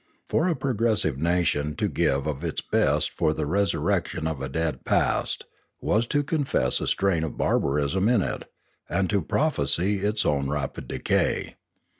For 0.27 0.47
a 0.47 0.55
progressive 0.55 1.19
nation 1.19 1.75
to 1.75 1.87
give 1.87 2.25
of 2.25 2.43
its 2.43 2.59
best 2.59 3.11
for 3.11 3.33
the 3.33 3.43
resurrec 3.43 4.07
tion 4.07 4.25
of 4.25 4.41
a 4.41 4.49
dead 4.49 4.83
past 4.83 5.45
was 5.79 6.07
to 6.07 6.23
confess 6.23 6.81
a 6.81 6.87
strain 6.87 7.23
of 7.23 7.37
barbarism 7.37 8.09
in 8.09 8.23
it, 8.23 8.51
and 8.89 9.11
to 9.11 9.21
prophesy 9.21 9.99
its 9.99 10.25
own 10.25 10.49
rapid 10.49 10.87
decay. 10.87 11.55